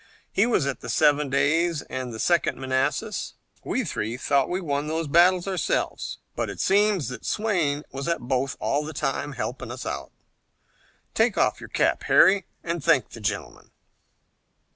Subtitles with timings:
[0.31, 3.35] He was at the Seven Days and the Second Manassas.
[3.63, 8.21] We three thought we won those battles ourselves, but it seems that Swayne was at
[8.21, 9.85] both all the time, helping us.
[11.13, 13.69] Take off your cap, Harry, and thank the gentleman."